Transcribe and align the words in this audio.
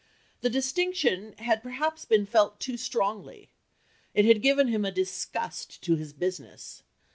The 0.41 0.49
distinction 0.49 1.33
had 1.37 1.61
perhaps 1.61 2.05
been 2.05 2.25
felt 2.25 2.59
too 2.59 2.75
strongly. 2.75 3.51
It 4.15 4.25
had 4.25 4.41
given 4.41 4.67
him 4.69 4.83
a 4.83 4.89
disgust 4.91 5.83
to 5.83 5.95
his 5.95 6.11
business.... 6.11 6.81